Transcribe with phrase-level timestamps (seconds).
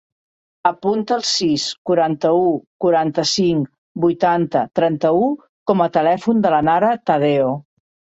[0.67, 2.47] Apunta el sis, quaranta-u,
[2.85, 3.67] quaranta-cinc,
[4.05, 5.29] vuitanta, trenta-u
[5.73, 7.53] com a telèfon de la Nara Tadeo.